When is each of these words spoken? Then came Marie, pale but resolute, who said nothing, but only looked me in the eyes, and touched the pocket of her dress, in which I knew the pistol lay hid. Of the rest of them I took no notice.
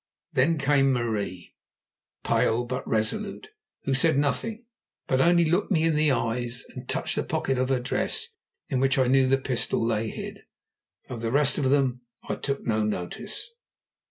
Then 0.33 0.57
came 0.57 0.91
Marie, 0.91 1.53
pale 2.23 2.65
but 2.65 2.87
resolute, 2.87 3.49
who 3.83 3.93
said 3.93 4.17
nothing, 4.17 4.65
but 5.05 5.21
only 5.21 5.45
looked 5.45 5.69
me 5.69 5.83
in 5.83 5.95
the 5.95 6.11
eyes, 6.11 6.65
and 6.69 6.89
touched 6.89 7.15
the 7.15 7.23
pocket 7.23 7.59
of 7.59 7.69
her 7.69 7.79
dress, 7.79 8.29
in 8.67 8.79
which 8.79 8.97
I 8.97 9.05
knew 9.05 9.27
the 9.27 9.37
pistol 9.37 9.85
lay 9.85 10.09
hid. 10.09 10.39
Of 11.07 11.21
the 11.21 11.31
rest 11.31 11.59
of 11.59 11.69
them 11.69 12.01
I 12.27 12.33
took 12.33 12.65
no 12.65 12.83
notice. 12.83 13.47